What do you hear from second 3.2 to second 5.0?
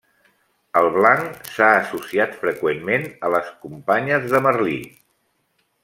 a les companyes de Merlí.